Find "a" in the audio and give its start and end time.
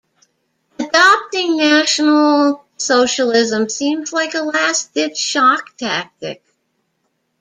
4.33-4.41